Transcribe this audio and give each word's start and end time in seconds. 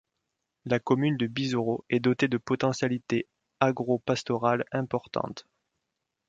La 0.65 0.79
commune 0.79 1.15
de 1.15 1.27
Bisoro 1.27 1.85
est 1.91 1.99
dotée 1.99 2.27
de 2.27 2.39
potentialités 2.39 3.27
agropastorales 3.59 4.65
importantes. 4.71 5.45